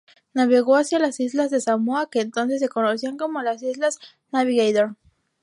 [0.33, 3.99] Navegó hacia las islas de Samoa, que entonces se conocían como las "islas
[4.31, 4.95] Navigator".